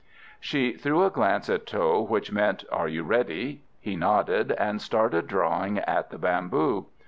[0.39, 5.27] She threw a glance at Tho which meant, "Are you ready?" He nodded, and started
[5.27, 6.87] drawing at the bamboo.